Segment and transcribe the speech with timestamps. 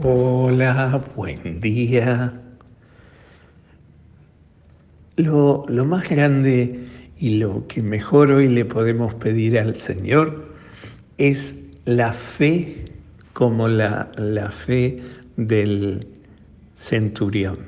[0.00, 2.32] Hola, buen día.
[5.16, 6.84] Lo, lo, más grande
[7.18, 10.54] y lo que mejor hoy le podemos pedir al Señor
[11.16, 12.84] es la fe
[13.32, 15.02] como la, la fe
[15.36, 16.06] del
[16.76, 17.58] centurión,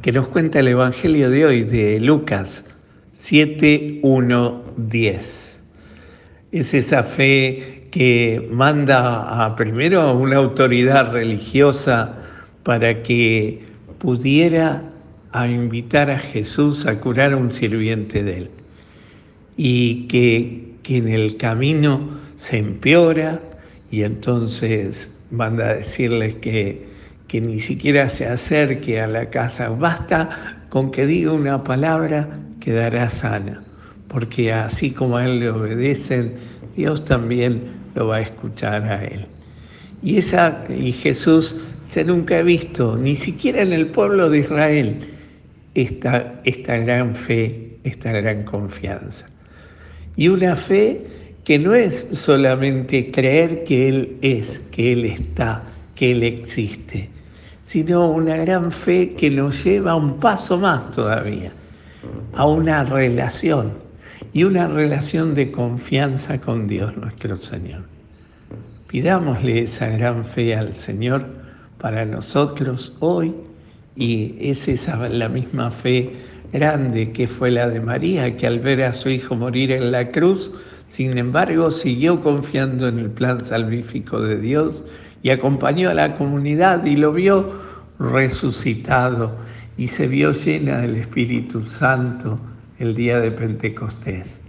[0.00, 2.64] que nos cuenta el Evangelio de hoy de Lucas
[3.12, 5.58] 7, 1, 10.
[6.52, 12.14] Es esa fe que manda a primero a una autoridad religiosa
[12.62, 13.62] para que
[13.98, 14.82] pudiera
[15.32, 18.50] a invitar a Jesús a curar a un sirviente de él.
[19.56, 23.40] Y que, que en el camino se empeora
[23.90, 26.86] y entonces manda a decirles que,
[27.26, 32.28] que ni siquiera se acerque a la casa, basta con que diga una palabra
[32.60, 33.62] quedará sana,
[34.08, 36.34] porque así como a él le obedecen,
[36.76, 37.60] Dios también
[37.94, 39.26] lo va a escuchar a él.
[40.02, 44.96] Y, esa, y Jesús se nunca ha visto, ni siquiera en el pueblo de Israel,
[45.74, 49.26] esta, esta gran fe, esta gran confianza.
[50.16, 51.04] Y una fe
[51.44, 55.62] que no es solamente creer que Él es, que Él está,
[55.94, 57.08] que Él existe,
[57.62, 61.52] sino una gran fe que nos lleva un paso más todavía,
[62.34, 63.87] a una relación
[64.32, 67.82] y una relación de confianza con Dios nuestro Señor.
[68.88, 71.26] Pidámosle esa gran fe al Señor
[71.78, 73.34] para nosotros hoy
[73.96, 76.12] y es esa la misma fe
[76.52, 80.10] grande que fue la de María, que al ver a su hijo morir en la
[80.10, 80.52] cruz,
[80.86, 84.82] sin embargo siguió confiando en el plan salvífico de Dios
[85.22, 87.50] y acompañó a la comunidad y lo vio
[87.98, 89.36] resucitado
[89.76, 92.40] y se vio llena del Espíritu Santo
[92.78, 94.40] el día de Pentecostés.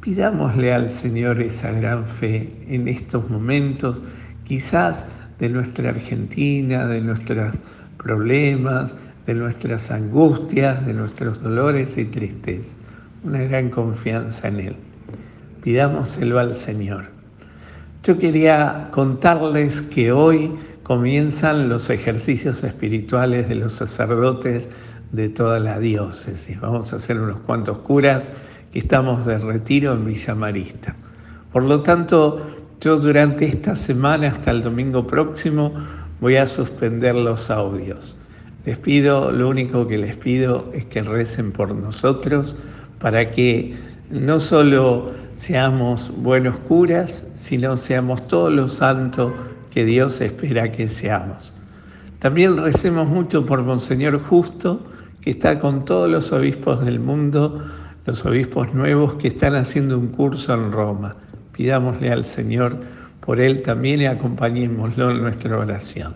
[0.00, 3.98] Pidámosle al Señor esa gran fe en estos momentos,
[4.44, 5.06] quizás
[5.38, 7.56] de nuestra Argentina, de nuestros
[7.98, 12.76] problemas, de nuestras angustias, de nuestros dolores y tristezas.
[13.22, 14.76] Una gran confianza en Él.
[15.62, 17.04] Pidámoselo al Señor.
[18.02, 20.50] Yo quería contarles que hoy
[20.82, 24.68] comienzan los ejercicios espirituales de los sacerdotes
[25.12, 26.60] de toda la diócesis.
[26.60, 28.32] Vamos a hacer unos cuantos curas
[28.72, 30.96] que estamos de retiro en Villa Marista.
[31.52, 32.40] Por lo tanto,
[32.80, 35.72] yo durante esta semana hasta el domingo próximo
[36.20, 38.16] voy a suspender los audios.
[38.64, 42.56] Les pido, lo único que les pido es que recen por nosotros
[42.98, 43.74] para que
[44.10, 49.32] no solo seamos buenos curas, sino seamos todos los santos
[49.70, 51.52] que Dios espera que seamos.
[52.18, 54.84] También recemos mucho por Monseñor Justo,
[55.22, 57.64] que está con todos los obispos del mundo,
[58.04, 61.16] los obispos nuevos que están haciendo un curso en Roma.
[61.52, 62.76] Pidámosle al Señor
[63.20, 66.14] por él también y acompañémoslo en nuestra oración.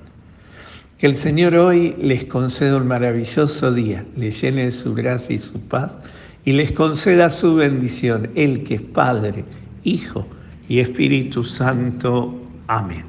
[0.99, 5.39] Que el Señor hoy les conceda un maravilloso día, les llene de su gracia y
[5.39, 5.99] su paz
[6.47, 9.45] y les conceda su bendición, Él que es Padre,
[9.85, 10.27] Hijo
[10.69, 12.35] y Espíritu Santo.
[12.67, 13.05] Amén.